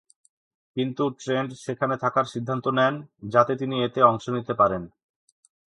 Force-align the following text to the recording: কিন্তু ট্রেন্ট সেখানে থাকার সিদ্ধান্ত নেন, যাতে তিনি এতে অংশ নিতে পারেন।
কিন্তু 0.77 1.03
ট্রেন্ট 1.19 1.49
সেখানে 1.57 1.95
থাকার 1.97 2.25
সিদ্ধান্ত 2.25 2.65
নেন, 2.69 2.93
যাতে 3.23 3.53
তিনি 3.55 3.75
এতে 3.83 3.99
অংশ 4.01 4.25
নিতে 4.29 4.53
পারেন। 4.53 4.83